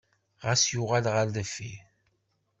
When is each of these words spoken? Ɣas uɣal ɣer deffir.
Ɣas 0.45 0.63
uɣal 0.81 1.05
ɣer 1.13 1.27
deffir. 1.35 1.83